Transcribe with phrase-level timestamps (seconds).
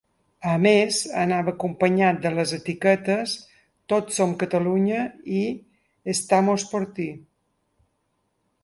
[0.51, 3.35] A més, anava acompanyat de les etiquetes
[3.95, 5.05] ‘tots som Catalunya’
[5.43, 5.45] i
[6.17, 7.09] ‘estamos por ti‘.